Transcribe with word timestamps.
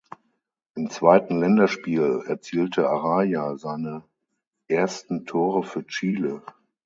Im 0.73 0.89
zweiten 0.89 1.39
Länderspiel 1.39 2.23
erzielte 2.25 2.89
Araya 2.89 3.55
seine 3.57 4.03
ersten 4.67 5.27
Tore 5.27 5.61
für 5.63 5.85
Chile. 5.85 6.41